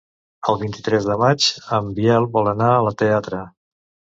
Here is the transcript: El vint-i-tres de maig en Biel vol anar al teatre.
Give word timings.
El 0.53 0.55
vint-i-tres 0.61 1.09
de 1.09 1.17
maig 1.25 1.49
en 1.79 1.91
Biel 1.99 2.27
vol 2.39 2.51
anar 2.55 2.73
al 2.79 2.91
teatre. 3.03 3.47